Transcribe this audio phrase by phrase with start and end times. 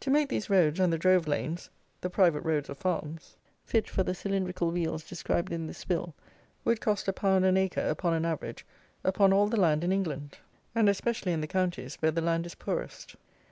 [0.00, 1.70] To make these roads and the drove lanes
[2.00, 6.12] (the private roads of farms) fit for the cylindrical wheels described in this Bill,
[6.64, 8.66] would cost a pound an acre, upon an average,
[9.04, 10.38] upon all the land in England,
[10.74, 13.14] and especially in the counties where the land is poorest.